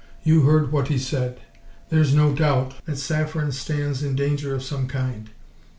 [0.23, 1.39] You heard what he said;
[1.89, 5.29] there's no doubt that Saffren stands in danger of some kind.